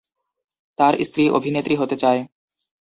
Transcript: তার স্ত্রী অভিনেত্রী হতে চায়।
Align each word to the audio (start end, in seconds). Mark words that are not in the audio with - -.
তার 0.79 0.93
স্ত্রী 1.03 1.23
অভিনেত্রী 1.29 1.75
হতে 1.75 1.95
চায়। 1.95 2.21